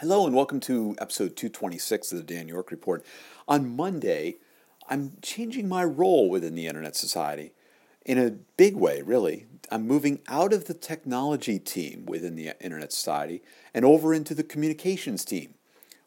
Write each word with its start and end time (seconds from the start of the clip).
Hello, 0.00 0.24
and 0.24 0.34
welcome 0.34 0.60
to 0.60 0.96
episode 0.98 1.36
226 1.36 2.12
of 2.12 2.16
the 2.16 2.24
Dan 2.24 2.48
York 2.48 2.70
Report. 2.70 3.04
On 3.46 3.76
Monday, 3.76 4.36
I'm 4.88 5.12
changing 5.20 5.68
my 5.68 5.84
role 5.84 6.30
within 6.30 6.54
the 6.54 6.66
Internet 6.66 6.96
Society 6.96 7.52
in 8.06 8.16
a 8.16 8.30
big 8.30 8.76
way, 8.76 9.02
really. 9.02 9.44
I'm 9.70 9.86
moving 9.86 10.20
out 10.26 10.54
of 10.54 10.64
the 10.64 10.72
technology 10.72 11.58
team 11.58 12.06
within 12.06 12.34
the 12.34 12.52
Internet 12.62 12.94
Society 12.94 13.42
and 13.74 13.84
over 13.84 14.14
into 14.14 14.34
the 14.34 14.42
communications 14.42 15.22
team, 15.22 15.52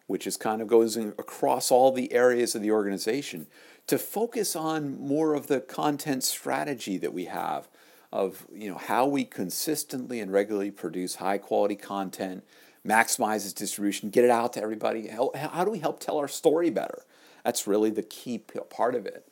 which 0.08 0.26
is 0.26 0.38
kind 0.38 0.60
of 0.60 0.68
goes 0.68 0.98
across 0.98 1.70
all 1.70 1.92
the 1.92 2.14
areas 2.14 2.56
of 2.56 2.64
the 2.64 2.72
organization 2.72 3.46
to 3.86 4.00
focus 4.00 4.56
on 4.56 5.00
more 5.00 5.36
of 5.36 5.46
the 5.46 5.62
content 5.62 6.24
strategy 6.24 6.98
that 6.98 7.14
we 7.14 7.26
have 7.26 7.68
of 8.12 8.48
you 8.54 8.70
know 8.70 8.78
how 8.78 9.06
we 9.06 9.24
consistently 9.24 10.20
and 10.20 10.32
regularly 10.32 10.72
produce 10.72 11.16
high 11.16 11.38
quality 11.38 11.76
content 11.76 12.44
maximize 12.88 13.46
its 13.46 13.54
distribution, 13.54 14.10
get 14.10 14.24
it 14.24 14.30
out 14.30 14.54
to 14.54 14.62
everybody. 14.62 15.08
How, 15.08 15.32
how 15.36 15.64
do 15.64 15.72
we 15.72 15.80
help 15.80 16.00
tell 16.00 16.18
our 16.18 16.28
story 16.28 16.70
better? 16.70 17.04
That's 17.44 17.68
really 17.68 17.90
the 17.90 18.04
key 18.04 18.38
part 18.38 18.96
of 18.96 19.06
it. 19.06 19.28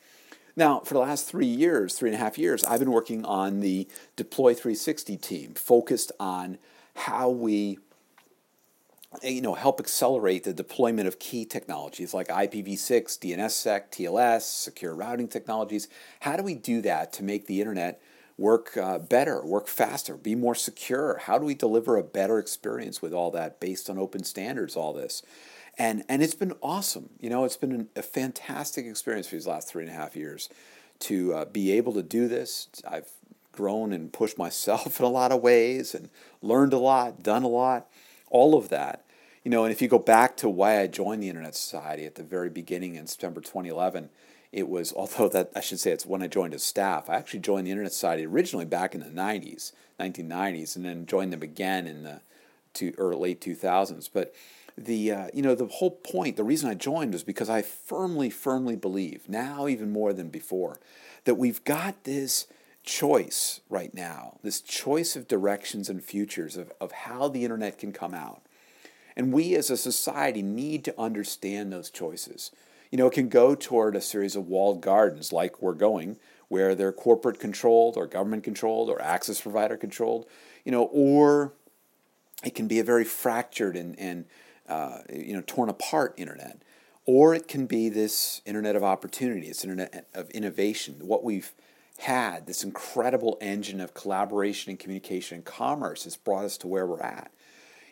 Now, 0.54 0.80
for 0.80 0.94
the 0.94 1.00
last 1.00 1.26
three 1.26 1.46
years, 1.46 1.94
three 1.94 2.10
and 2.10 2.16
a 2.16 2.22
half 2.22 2.36
years, 2.36 2.62
I've 2.64 2.80
been 2.80 2.92
working 2.92 3.24
on 3.24 3.60
the 3.60 3.88
Deploy 4.16 4.52
360 4.54 5.16
team, 5.16 5.54
focused 5.54 6.12
on 6.20 6.58
how 6.94 7.30
we 7.30 7.78
you 9.22 9.42
know, 9.42 9.54
help 9.54 9.78
accelerate 9.78 10.44
the 10.44 10.54
deployment 10.54 11.06
of 11.06 11.18
key 11.18 11.44
technologies 11.44 12.14
like 12.14 12.28
IPv6, 12.28 13.18
DNSSEC, 13.18 13.90
TLS, 13.90 14.42
secure 14.42 14.94
routing 14.94 15.28
technologies. 15.28 15.88
How 16.20 16.36
do 16.36 16.42
we 16.42 16.54
do 16.54 16.80
that 16.82 17.12
to 17.14 17.22
make 17.22 17.46
the 17.46 17.60
internet 17.60 18.00
work 18.38 18.76
uh, 18.76 18.98
better, 18.98 19.44
work 19.44 19.68
faster, 19.68 20.16
be 20.16 20.34
more 20.34 20.54
secure? 20.54 21.20
How 21.24 21.38
do 21.38 21.44
we 21.44 21.54
deliver 21.54 21.96
a 21.96 22.02
better 22.02 22.38
experience 22.38 23.02
with 23.02 23.12
all 23.12 23.30
that 23.32 23.60
based 23.60 23.88
on 23.88 23.98
open 23.98 24.24
standards, 24.24 24.76
all 24.76 24.92
this? 24.92 25.22
And, 25.78 26.04
and 26.08 26.22
it's 26.22 26.34
been 26.34 26.52
awesome. 26.62 27.10
You 27.20 27.30
know, 27.30 27.44
it's 27.44 27.56
been 27.56 27.88
a 27.96 28.02
fantastic 28.02 28.86
experience 28.86 29.26
for 29.26 29.36
these 29.36 29.46
last 29.46 29.68
three 29.68 29.82
and 29.82 29.90
a 29.90 29.94
half 29.94 30.16
years 30.16 30.48
to 31.00 31.34
uh, 31.34 31.44
be 31.46 31.72
able 31.72 31.92
to 31.94 32.02
do 32.02 32.28
this. 32.28 32.68
I've 32.86 33.10
grown 33.52 33.92
and 33.92 34.12
pushed 34.12 34.38
myself 34.38 34.98
in 35.00 35.06
a 35.06 35.10
lot 35.10 35.32
of 35.32 35.40
ways 35.40 35.94
and 35.94 36.08
learned 36.40 36.72
a 36.72 36.78
lot, 36.78 37.22
done 37.22 37.42
a 37.42 37.48
lot, 37.48 37.88
all 38.30 38.56
of 38.56 38.68
that. 38.70 39.04
You 39.44 39.50
know, 39.50 39.64
and 39.64 39.72
if 39.72 39.82
you 39.82 39.88
go 39.88 39.98
back 39.98 40.36
to 40.38 40.48
why 40.48 40.80
I 40.80 40.86
joined 40.86 41.22
the 41.22 41.28
Internet 41.28 41.56
Society 41.56 42.06
at 42.06 42.14
the 42.14 42.22
very 42.22 42.48
beginning 42.48 42.94
in 42.94 43.08
September 43.08 43.40
2011, 43.40 44.08
it 44.52 44.68
was 44.68 44.92
although 44.96 45.28
that 45.28 45.50
I 45.56 45.60
should 45.60 45.80
say 45.80 45.90
it's 45.90 46.06
when 46.06 46.22
I 46.22 46.28
joined 46.28 46.54
as 46.54 46.62
staff. 46.62 47.08
I 47.08 47.16
actually 47.16 47.40
joined 47.40 47.66
the 47.66 47.70
Internet 47.70 47.92
Society 47.92 48.26
originally 48.26 48.66
back 48.66 48.94
in 48.94 49.00
the 49.00 49.06
90s, 49.06 49.72
1990s, 49.98 50.76
and 50.76 50.84
then 50.84 51.06
joined 51.06 51.32
them 51.32 51.42
again 51.42 51.86
in 51.86 52.02
the 52.02 52.20
to 52.74 52.94
or 52.98 53.14
late 53.14 53.40
2000s. 53.40 54.08
But 54.12 54.34
the 54.76 55.12
uh, 55.12 55.28
you 55.34 55.42
know 55.42 55.54
the 55.54 55.66
whole 55.66 55.90
point, 55.90 56.36
the 56.36 56.44
reason 56.44 56.70
I 56.70 56.74
joined 56.74 57.12
was 57.12 57.22
because 57.22 57.50
I 57.50 57.62
firmly, 57.62 58.30
firmly 58.30 58.76
believe 58.76 59.28
now 59.28 59.68
even 59.68 59.90
more 59.90 60.12
than 60.12 60.28
before 60.28 60.78
that 61.24 61.34
we've 61.36 61.62
got 61.64 62.04
this 62.04 62.46
choice 62.82 63.60
right 63.68 63.94
now, 63.94 64.38
this 64.42 64.60
choice 64.60 65.14
of 65.14 65.28
directions 65.28 65.88
and 65.88 66.02
futures 66.02 66.56
of, 66.56 66.72
of 66.80 66.92
how 66.92 67.28
the 67.28 67.44
internet 67.44 67.78
can 67.78 67.92
come 67.92 68.12
out. 68.12 68.42
And 69.16 69.32
we 69.32 69.54
as 69.54 69.70
a 69.70 69.76
society 69.76 70.42
need 70.42 70.84
to 70.84 71.00
understand 71.00 71.72
those 71.72 71.90
choices 71.90 72.50
you 72.92 72.98
know, 72.98 73.06
it 73.06 73.14
can 73.14 73.28
go 73.30 73.54
toward 73.54 73.96
a 73.96 74.02
series 74.02 74.36
of 74.36 74.46
walled 74.46 74.82
gardens 74.82 75.32
like 75.32 75.62
we're 75.62 75.72
going, 75.72 76.18
where 76.48 76.74
they're 76.74 76.92
corporate 76.92 77.40
controlled 77.40 77.96
or 77.96 78.06
government 78.06 78.44
controlled 78.44 78.90
or 78.90 79.00
access 79.00 79.40
provider 79.40 79.78
controlled, 79.78 80.26
you 80.64 80.70
know, 80.70 80.84
or 80.92 81.54
it 82.44 82.54
can 82.54 82.68
be 82.68 82.78
a 82.78 82.84
very 82.84 83.04
fractured 83.04 83.74
and, 83.74 83.98
and 83.98 84.26
uh, 84.68 84.98
you 85.10 85.32
know, 85.32 85.42
torn 85.46 85.70
apart 85.70 86.14
internet. 86.18 86.60
Or 87.06 87.34
it 87.34 87.48
can 87.48 87.64
be 87.64 87.88
this 87.88 88.42
internet 88.44 88.76
of 88.76 88.84
opportunity, 88.84 89.48
this 89.48 89.64
internet 89.64 90.06
of 90.12 90.30
innovation. 90.30 90.96
What 91.00 91.24
we've 91.24 91.52
had, 91.98 92.46
this 92.46 92.62
incredible 92.62 93.38
engine 93.40 93.80
of 93.80 93.94
collaboration 93.94 94.68
and 94.68 94.78
communication 94.78 95.36
and 95.36 95.44
commerce 95.46 96.04
has 96.04 96.16
brought 96.16 96.44
us 96.44 96.58
to 96.58 96.68
where 96.68 96.86
we're 96.86 97.00
at. 97.00 97.32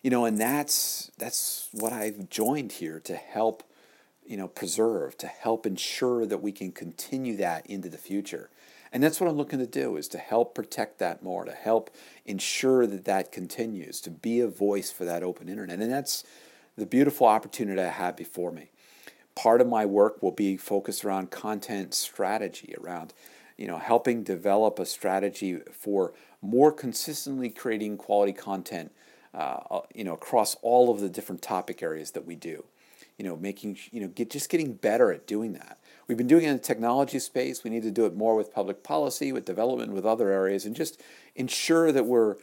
You 0.03 0.11
know, 0.11 0.27
and 0.27 0.39
that's 0.39 1.11
that's 1.17 1.71
what 1.73 1.93
I've 1.95 2.29
joined 2.29 2.73
here 2.73 3.01
to 3.01 3.17
help 3.17 3.63
you 4.25 4.37
know, 4.37 4.49
preserve, 4.49 5.17
to 5.19 5.27
help 5.27 5.67
ensure 5.67 6.25
that 6.27 6.43
we 6.43 6.53
can 6.53 6.73
continue 6.73 7.37
that 7.37 7.67
into 7.67 7.89
the 7.89 7.99
future. 7.99 8.51
And 8.93 9.03
that's 9.03 9.21
what 9.21 9.31
I'm 9.31 9.37
looking 9.37 9.59
to 9.61 9.67
do 9.67 9.97
is 9.97 10.09
to 10.09 10.19
help 10.19 10.55
protect 10.55 10.99
that 10.99 11.23
more, 11.23 11.45
to 11.45 11.53
help 11.53 11.91
ensure 12.27 12.87
that 12.87 13.05
that 13.05 13.33
continues, 13.33 14.01
to 14.03 14.11
be 14.11 14.41
a 14.41 14.49
voice 14.49 14.91
for 14.91 15.05
that 15.05 15.23
open 15.23 15.49
internet. 15.49 15.81
And 15.81 15.93
that's 15.93 16.25
the 16.77 16.87
beautiful 16.87 17.27
opportunity 17.27 17.81
I 17.81 17.89
have 17.89 18.17
before 18.17 18.51
me. 18.51 18.71
Part 19.37 19.61
of 19.61 19.69
my 19.69 19.87
work 19.87 20.23
will 20.23 20.33
be 20.33 20.57
focused 20.57 21.05
around 21.05 21.31
content 21.31 21.95
strategy, 21.95 22.75
around 22.81 23.15
you 23.57 23.67
know, 23.67 23.79
helping 23.79 24.23
develop 24.23 24.79
a 24.79 24.87
strategy 24.87 25.59
for 25.71 26.15
more 26.41 26.73
consistently 26.73 27.51
creating 27.51 27.99
quality 27.99 28.33
content, 28.33 28.91
uh, 29.35 29.81
you 29.95 30.03
know, 30.03 30.15
across 30.15 30.57
all 30.63 30.91
of 30.91 31.01
the 31.01 31.11
different 31.11 31.43
topic 31.43 31.83
areas 31.83 32.13
that 32.13 32.25
we 32.25 32.35
do 32.35 32.65
you 33.21 33.25
know, 33.29 33.37
making, 33.37 33.77
you 33.93 34.01
know, 34.01 34.09
get, 34.09 34.31
just 34.31 34.49
getting 34.49 34.73
better 34.73 35.13
at 35.13 35.27
doing 35.27 35.53
that. 35.53 35.79
We've 36.09 36.17
been 36.17 36.27
doing 36.27 36.45
it 36.45 36.49
in 36.49 36.55
the 36.55 36.63
technology 36.63 37.19
space. 37.19 37.63
We 37.63 37.69
need 37.69 37.83
to 37.83 37.91
do 37.91 38.07
it 38.07 38.17
more 38.17 38.35
with 38.35 38.51
public 38.51 38.83
policy, 38.83 39.31
with 39.31 39.45
development, 39.45 39.93
with 39.93 40.07
other 40.07 40.31
areas, 40.31 40.65
and 40.65 40.75
just 40.75 41.03
ensure 41.35 41.93
that 41.93 42.07
we're, 42.07 42.37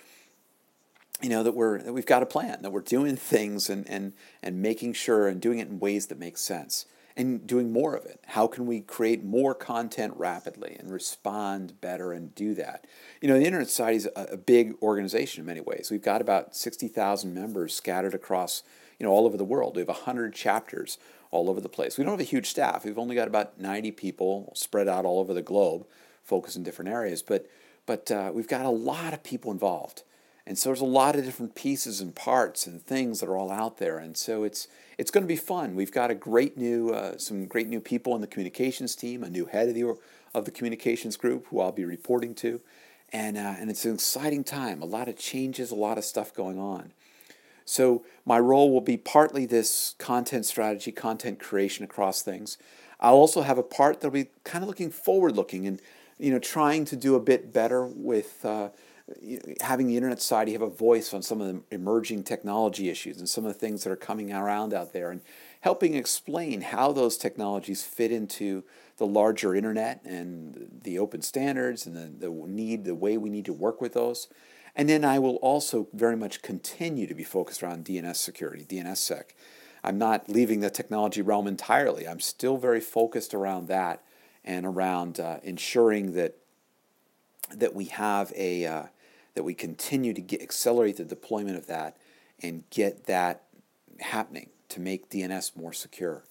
you 1.20 1.30
know, 1.30 1.42
that 1.42 1.54
we're 1.54 1.82
that 1.82 1.94
we've 1.94 2.06
got 2.06 2.22
a 2.22 2.28
plan, 2.28 2.62
that 2.62 2.70
we're 2.70 2.82
doing 2.82 3.16
things 3.16 3.72
and 3.72 3.90
and 3.90 4.14
and 4.44 4.62
making 4.62 4.94
sure 4.94 5.28
and 5.28 5.42
doing 5.42 5.58
it 5.58 5.68
in 5.68 5.80
ways 5.80 6.06
that 6.08 6.20
make 6.20 6.38
sense 6.38 6.86
and 7.16 7.48
doing 7.48 7.74
more 7.74 7.96
of 7.96 8.06
it. 8.06 8.20
How 8.28 8.46
can 8.46 8.68
we 8.68 8.82
create 8.82 9.24
more 9.24 9.56
content 9.56 10.14
rapidly 10.16 10.76
and 10.80 10.92
respond 10.92 11.82
better 11.82 12.14
and 12.14 12.36
do 12.36 12.54
that? 12.54 12.86
You 13.20 13.30
know, 13.30 13.40
the 13.40 13.46
Internet 13.46 13.70
Society 13.70 13.98
is 13.98 14.10
a, 14.16 14.28
a 14.34 14.38
big 14.38 14.76
organization 14.84 15.42
in 15.42 15.48
many 15.48 15.62
ways. 15.62 15.90
We've 15.90 16.04
got 16.04 16.22
about 16.22 16.56
60,000 16.56 17.34
members 17.34 17.74
scattered 17.74 18.14
across 18.14 18.62
you 19.00 19.06
know, 19.06 19.12
all 19.12 19.25
over 19.25 19.38
the 19.38 19.46
world. 19.46 19.75
We 19.75 19.81
have 19.81 19.90
100 19.90 20.34
chapters 20.34 20.97
all 21.31 21.50
over 21.50 21.62
the 21.62 21.69
place. 21.69 21.97
We 21.97 22.03
don't 22.03 22.13
have 22.13 22.19
a 22.19 22.24
huge 22.24 22.47
staff. 22.47 22.85
We've 22.85 22.97
only 22.97 23.16
got 23.16 23.28
about 23.28 23.59
90 23.59 23.91
people 23.91 24.52
spread 24.56 24.88
out 24.88 25.06
all 25.06 25.19
over 25.19 25.34
the 25.34 25.41
globe, 25.41 25.85
focused 26.24 26.56
in 26.56 26.63
different 26.63 26.90
areas. 26.90 27.22
But, 27.22 27.50
but 27.86 28.09
uh, 28.12 28.31
we've 28.34 28.47
got 28.47 28.66
a 28.66 28.69
lot 28.69 29.13
of 29.13 29.24
people 29.24 29.52
involved. 29.52 30.03
And 30.47 30.57
so 30.57 30.69
there's 30.69 30.80
a 30.80 30.86
lot 30.86 31.18
of 31.18 31.25
different 31.25 31.56
pieces 31.56 32.00
and 32.00 32.16
parts 32.16 32.66
and 32.68 32.81
things 32.81 33.19
that 33.19 33.28
are 33.28 33.36
all 33.36 33.52
out 33.52 33.78
there. 33.80 33.97
And 33.97 34.16
so 34.16 34.46
it's, 34.46 34.69
it's 34.97 35.12
going 35.12 35.24
to 35.24 35.28
be 35.28 35.36
fun. 35.36 35.75
We've 35.75 35.91
got 35.91 36.09
a 36.09 36.16
great 36.16 36.57
new, 36.57 36.91
uh, 36.91 37.18
some 37.18 37.47
great 37.47 37.68
new 37.68 37.81
people 37.81 38.16
in 38.16 38.22
the 38.22 38.28
communications 38.28 38.96
team, 38.96 39.24
a 39.24 39.30
new 39.30 39.46
head 39.46 39.68
of 39.68 39.75
the, 39.75 39.97
of 40.34 40.46
the 40.46 40.52
communications 40.52 41.18
group 41.18 41.47
who 41.47 41.59
I'll 41.59 41.74
be 41.74 41.84
reporting 41.84 42.34
to. 42.36 42.62
And, 43.12 43.36
uh, 43.36 43.56
and 43.59 43.69
it's 43.69 43.84
an 43.84 43.96
exciting 43.96 44.46
time, 44.46 44.81
a 44.81 44.86
lot 44.86 45.09
of 45.09 45.18
changes, 45.18 45.72
a 45.72 45.75
lot 45.75 45.97
of 45.97 46.06
stuff 46.06 46.34
going 46.34 46.59
on. 46.59 46.94
So 47.68 48.06
my 48.26 48.40
role 48.40 48.72
will 48.72 48.82
be 48.82 48.96
partly 48.96 49.46
this 49.46 49.94
content 49.98 50.46
strategy, 50.46 50.94
content 50.94 51.38
creation 51.38 51.84
across 51.84 52.22
things. 52.22 52.58
I'll 53.02 53.16
also 53.16 53.42
have 53.42 53.58
a 53.58 53.64
part 53.64 54.00
that'll 54.00 54.12
be 54.12 54.30
kind 54.46 54.64
of 54.64 54.70
looking 54.70 54.90
forward 54.90 55.36
looking 55.36 55.68
and 55.68 55.82
you 56.18 56.32
know 56.32 56.40
trying 56.40 56.86
to 56.86 56.96
do 56.96 57.16
a 57.16 57.20
bit 57.20 57.54
better 57.54 57.86
with 57.86 58.44
uh, 58.46 58.70
having 59.62 59.88
the 59.88 59.98
internet 59.98 60.22
society 60.22 60.54
have 60.54 60.62
a 60.62 60.70
voice 60.70 61.14
on 61.14 61.22
some 61.22 61.42
of 61.42 61.48
the 61.48 61.62
emerging 61.70 62.24
technology 62.24 62.90
issues 62.90 63.20
and 63.20 63.28
some 63.28 63.46
of 63.46 63.54
the 63.54 63.60
things 63.60 63.84
that 63.84 63.92
are 63.92 63.98
coming 63.98 64.32
around 64.32 64.74
out 64.74 64.94
there 64.94 65.12
and 65.12 65.22
helping 65.62 65.94
explain 65.94 66.62
how 66.62 66.94
those 66.94 67.18
technologies 67.18 67.84
fit 67.84 68.14
into 68.14 68.64
the 68.96 69.06
larger 69.06 69.54
internet 69.54 70.02
and 70.06 70.80
the 70.84 70.98
open 70.98 71.22
standards 71.22 71.86
and 71.86 71.96
the, 71.96 72.28
the 72.28 72.48
need 72.48 72.86
the 72.86 72.96
way 72.96 73.18
we 73.18 73.30
need 73.30 73.46
to 73.46 73.54
work 73.54 73.82
with 73.82 73.94
those 73.94 74.30
and 74.78 74.88
then 74.88 75.04
I 75.04 75.18
will 75.18 75.38
also 75.38 75.88
very 75.92 76.16
much 76.16 76.44
continue 76.44 77.08
to 77.08 77.16
be 77.16 77.24
focused 77.24 77.64
around 77.64 77.84
DNS 77.84 78.16
security, 78.16 78.64
DNSSEC. 78.64 79.24
I'm 79.84 79.98
not 79.98 80.30
leaving 80.30 80.60
the 80.60 80.69
technology 80.69 81.24
realm 81.24 81.48
entirely. 81.48 82.07
I'm 82.07 82.19
still 82.19 82.57
very 82.57 82.80
focused 82.80 83.34
around 83.34 83.68
that 83.69 84.04
and 84.46 84.68
around 84.68 85.19
uh, 85.19 85.40
ensuring 85.44 86.13
that 86.13 86.38
that 87.56 87.74
we 87.74 87.86
have 87.86 88.31
a 88.36 88.66
uh, 88.66 88.84
that 89.34 89.44
we 89.44 89.56
continue 89.56 90.13
to 90.13 90.22
get, 90.22 90.42
accelerate 90.44 90.98
the 90.98 91.06
deployment 91.06 91.57
of 91.57 91.66
that 91.68 91.98
and 92.44 92.63
get 92.69 93.06
that 93.06 93.44
happening 94.00 94.50
to 94.69 94.80
make 94.80 95.10
DNS 95.10 95.56
more 95.56 95.74
secure. 95.74 96.24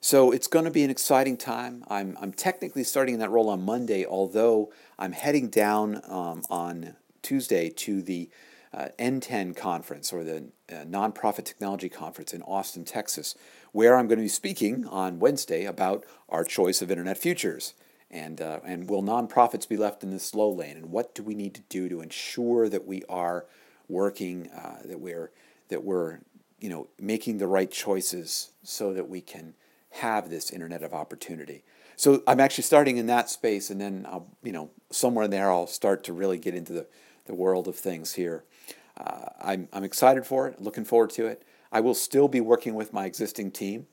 So 0.00 0.32
it's 0.32 0.46
going 0.46 0.64
to 0.64 0.70
be 0.70 0.82
an 0.82 0.90
exciting 0.90 1.36
time. 1.36 1.84
I'm, 1.88 2.16
I'm 2.20 2.32
technically 2.32 2.84
starting 2.84 3.14
in 3.14 3.20
that 3.20 3.30
role 3.30 3.48
on 3.48 3.64
Monday, 3.64 4.04
although 4.06 4.72
I'm 4.98 5.12
heading 5.12 5.48
down 5.48 6.00
um, 6.08 6.42
on 6.48 6.96
Tuesday 7.22 7.70
to 7.70 8.02
the 8.02 8.28
uh, 8.72 8.88
NTEN 8.98 9.56
conference 9.56 10.12
or 10.12 10.22
the 10.22 10.48
uh, 10.70 10.84
Nonprofit 10.84 11.44
Technology 11.44 11.88
Conference 11.88 12.34
in 12.34 12.42
Austin, 12.42 12.84
Texas, 12.84 13.34
where 13.72 13.96
I'm 13.96 14.06
going 14.06 14.18
to 14.18 14.24
be 14.24 14.28
speaking 14.28 14.86
on 14.86 15.18
Wednesday 15.18 15.64
about 15.64 16.04
our 16.28 16.44
choice 16.44 16.82
of 16.82 16.90
internet 16.90 17.18
futures. 17.18 17.74
And, 18.10 18.40
uh, 18.40 18.60
and 18.64 18.88
will 18.88 19.02
nonprofits 19.02 19.68
be 19.68 19.76
left 19.76 20.02
in 20.02 20.10
the 20.10 20.20
slow 20.20 20.50
lane? 20.50 20.76
And 20.76 20.90
what 20.90 21.14
do 21.14 21.22
we 21.22 21.34
need 21.34 21.54
to 21.54 21.62
do 21.68 21.88
to 21.88 22.00
ensure 22.00 22.68
that 22.68 22.86
we 22.86 23.02
are 23.08 23.46
working, 23.88 24.48
uh, 24.50 24.78
that 24.84 25.00
we're, 25.00 25.32
that 25.68 25.82
we're 25.82 26.20
you 26.60 26.68
know, 26.68 26.88
making 27.00 27.38
the 27.38 27.46
right 27.46 27.70
choices 27.70 28.50
so 28.62 28.92
that 28.94 29.08
we 29.08 29.20
can 29.20 29.54
have 29.96 30.30
this 30.30 30.50
internet 30.50 30.82
of 30.82 30.92
opportunity. 30.92 31.62
So 31.96 32.22
I'm 32.26 32.40
actually 32.40 32.64
starting 32.64 32.98
in 32.98 33.06
that 33.06 33.30
space, 33.30 33.70
and 33.70 33.80
then 33.80 34.06
I'll, 34.08 34.28
you 34.42 34.52
know, 34.52 34.70
somewhere 34.90 35.24
in 35.24 35.30
there 35.30 35.50
I'll 35.50 35.66
start 35.66 36.04
to 36.04 36.12
really 36.12 36.38
get 36.38 36.54
into 36.54 36.72
the, 36.72 36.86
the 37.24 37.34
world 37.34 37.68
of 37.68 37.76
things 37.76 38.14
here. 38.14 38.44
Uh, 38.98 39.30
I'm, 39.42 39.68
I'm 39.72 39.84
excited 39.84 40.26
for 40.26 40.46
it, 40.46 40.60
looking 40.60 40.84
forward 40.84 41.10
to 41.10 41.26
it. 41.26 41.42
I 41.72 41.80
will 41.80 41.94
still 41.94 42.28
be 42.28 42.40
working 42.40 42.74
with 42.74 42.92
my 42.92 43.06
existing 43.06 43.50
team, 43.50 43.86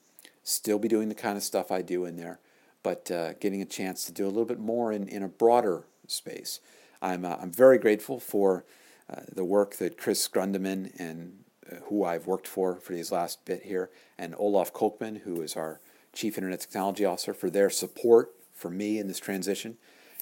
still 0.43 0.79
be 0.79 0.87
doing 0.87 1.09
the 1.09 1.15
kind 1.15 1.37
of 1.37 1.43
stuff 1.43 1.71
I 1.71 1.81
do 1.81 2.05
in 2.05 2.17
there, 2.17 2.39
but 2.83 3.09
uh, 3.09 3.33
getting 3.33 3.61
a 3.61 3.65
chance 3.65 4.05
to 4.05 4.11
do 4.11 4.25
a 4.25 4.27
little 4.27 4.45
bit 4.45 4.59
more 4.59 4.91
in, 4.91 5.07
in 5.07 5.23
a 5.23 5.27
broader 5.29 5.83
space. 6.07 6.59
I'm, 7.01 7.25
uh, 7.25 7.37
I'm 7.41 7.51
very 7.51 7.77
grateful 7.77 8.19
for 8.19 8.65
uh, 9.09 9.21
the 9.31 9.45
work 9.45 9.75
that 9.77 9.97
Chris 9.97 10.27
Grundemann 10.27 10.91
and 10.99 11.43
uh, 11.71 11.75
who 11.85 12.03
I've 12.03 12.27
worked 12.27 12.47
for 12.47 12.75
for 12.75 12.93
these 12.93 13.11
last 13.11 13.45
bit 13.45 13.63
here, 13.63 13.89
and 14.17 14.35
Olaf 14.37 14.73
Kolkman, 14.73 15.21
who 15.21 15.41
is 15.41 15.55
our 15.55 15.79
Chief 16.13 16.37
Internet 16.37 16.61
Technology 16.61 17.05
Officer, 17.05 17.33
for 17.33 17.49
their 17.49 17.69
support 17.69 18.33
for 18.53 18.69
me 18.69 18.99
in 18.99 19.07
this 19.07 19.19
transition, 19.19 19.77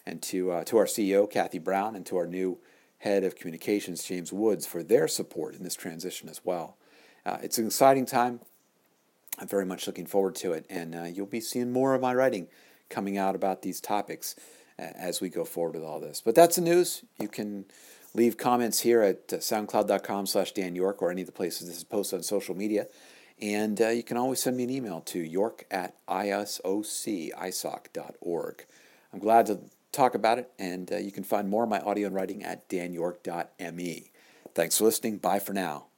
and 0.06 0.22
to, 0.24 0.52
uh, 0.52 0.64
to 0.64 0.78
our 0.78 0.86
CEO, 0.86 1.30
Kathy 1.30 1.60
Brown, 1.60 1.96
and 1.96 2.06
to 2.08 2.18
our 2.18 2.26
new 2.26 2.58
Head 3.00 3.24
of 3.24 3.36
Communications, 3.36 4.04
James 4.04 4.32
Woods, 4.32 4.66
for 4.66 4.84
their 4.84 5.08
support 5.08 5.56
in 5.56 5.64
this 5.64 5.76
transition 5.76 6.30
as 6.30 6.42
well. 6.44 6.78
Uh, 7.26 7.38
it's 7.42 7.58
an 7.58 7.66
exciting 7.68 8.06
time. 8.06 8.40
I'm 9.40 9.48
very 9.48 9.66
much 9.66 9.88
looking 9.88 10.06
forward 10.06 10.36
to 10.36 10.54
it, 10.54 10.66
and 10.70 10.96
uh, 10.96 11.04
you'll 11.04 11.26
be 11.26 11.42
seeing 11.42 11.72
more 11.72 11.94
of 11.94 12.02
my 12.02 12.14
writing 12.14 12.48
coming 12.90 13.18
out 13.18 13.36
about 13.36 13.62
these 13.62 13.80
topics 13.80 14.36
as 14.78 15.22
we 15.22 15.30
go 15.30 15.46
forward 15.46 15.76
with 15.76 15.84
all 15.84 16.00
this. 16.00 16.22
But 16.24 16.36
that's 16.36 16.56
the 16.56 16.62
news. 16.62 17.04
You 17.20 17.28
can 17.28 17.66
leave 18.14 18.38
comments 18.38 18.82
here 18.82 19.02
at 19.02 19.32
uh, 19.32 19.38
soundcloud.com 19.38 20.26
slash 20.26 20.52
Dan 20.52 20.76
York 20.76 21.02
or 21.02 21.12
any 21.12 21.22
of 21.22 21.28
the 21.28 21.32
places 21.32 21.68
this 21.68 21.78
is 21.78 21.84
posted 21.84 22.18
on 22.18 22.24
social 22.24 22.56
media. 22.56 22.88
And 23.42 23.82
uh, 23.82 23.90
you 23.90 24.04
can 24.04 24.18
always 24.18 24.42
send 24.42 24.58
me 24.58 24.64
an 24.64 24.70
email 24.70 25.02
to 25.02 25.20
york 25.20 25.66
at 25.72 25.96
isoc.org. 26.08 26.66
I'm 29.14 29.20
glad 29.20 29.46
to 29.48 29.60
talk 29.92 30.16
about 30.16 30.40
it, 30.40 30.52
and 30.58 30.92
uh, 30.92 30.98
you 30.98 31.12
can 31.12 31.24
find 31.24 31.50
more 31.50 31.64
of 31.64 31.70
my 31.70 31.80
audio 31.80 32.08
and 32.08 32.16
writing 32.16 32.44
at 32.44 32.70
danyork.me. 32.70 34.12
Thanks 34.54 34.78
for 34.78 34.84
listening. 34.86 35.18
Bye 35.18 35.40
for 35.40 35.54
now. 35.54 35.91